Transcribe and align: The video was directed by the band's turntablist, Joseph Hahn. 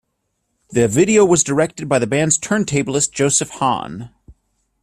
The 0.71 0.87
video 0.87 1.23
was 1.23 1.43
directed 1.43 1.87
by 1.87 1.99
the 1.99 2.07
band's 2.07 2.35
turntablist, 2.39 3.11
Joseph 3.11 3.49
Hahn. 3.59 4.09